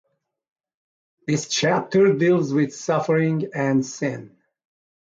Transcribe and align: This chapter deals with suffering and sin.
This 1.27 1.47
chapter 1.47 2.11
deals 2.13 2.51
with 2.51 2.73
suffering 2.73 3.51
and 3.53 3.85
sin. 3.85 4.35